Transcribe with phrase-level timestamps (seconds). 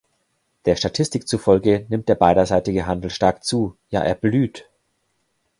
[0.65, 4.67] Der Statistik zufolge nimmt der beiderseitige Handel stark zu, ja er blüht.